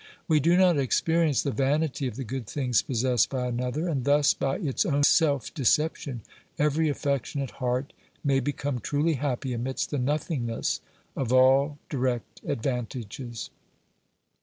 [0.27, 4.33] We do not experience the vanity of the good things possessed by another, and thus
[4.33, 6.21] by its own self deception
[6.57, 7.93] every affectionate heart
[8.23, 10.81] may be come truly happy amidst the nothingness
[11.15, 13.51] of all direct advantages.